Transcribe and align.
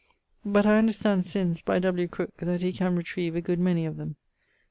☞ 0.01 0.03
But 0.51 0.65
I 0.65 0.79
understand 0.79 1.27
since 1.27 1.61
by 1.61 1.77
W. 1.77 2.07
Crooke, 2.07 2.37
that 2.37 2.63
he 2.63 2.73
can 2.73 2.95
retrive 2.95 3.35
a 3.35 3.41
good 3.41 3.59
many 3.59 3.85
of 3.85 3.97
them. 3.97 4.15